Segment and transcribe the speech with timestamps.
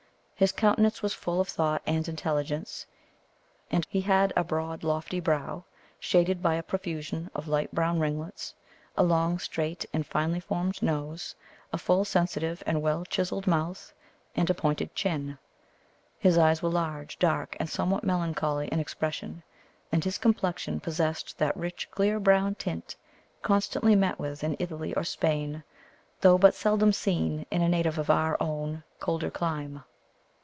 [0.41, 2.87] His countenance was full of thought and intelligence,
[3.69, 5.65] and he had a broad lofty brow,
[5.99, 8.55] shaded by a profusion of light brown ringlets,
[8.97, 11.35] a long, straight, and finely formed nose,
[11.71, 13.93] a full, sensitive, and well chiselled mouth,
[14.35, 15.37] and a pointed chin.
[16.17, 19.43] His eyes were large, dark, and somewhat melancholy in expression,
[19.91, 22.95] and his complexion possessed that rich clear brown tint
[23.43, 25.63] constantly met with in Italy or Spain,
[26.21, 29.83] though but seldom seen in a native of our own colder clime.